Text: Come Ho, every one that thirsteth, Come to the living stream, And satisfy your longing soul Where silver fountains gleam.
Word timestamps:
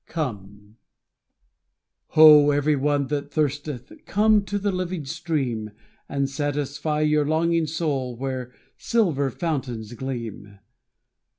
Come 0.07 0.77
Ho, 2.17 2.49
every 2.49 2.75
one 2.75 3.05
that 3.09 3.31
thirsteth, 3.31 3.91
Come 4.07 4.43
to 4.45 4.57
the 4.57 4.71
living 4.71 5.05
stream, 5.05 5.69
And 6.09 6.27
satisfy 6.27 7.01
your 7.01 7.27
longing 7.27 7.67
soul 7.67 8.15
Where 8.17 8.51
silver 8.79 9.29
fountains 9.29 9.93
gleam. 9.93 10.57